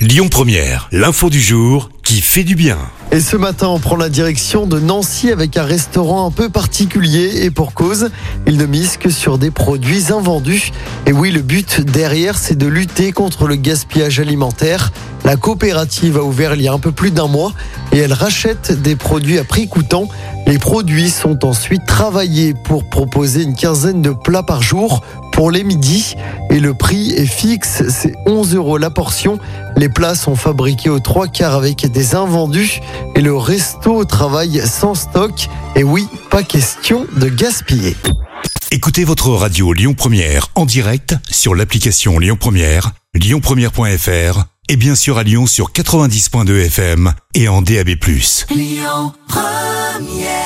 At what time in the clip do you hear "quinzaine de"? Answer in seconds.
23.54-24.12